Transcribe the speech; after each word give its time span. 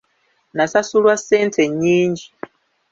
Nasasulwa 0.55 1.13
ssente 1.21 1.61
nnyingi. 1.73 2.25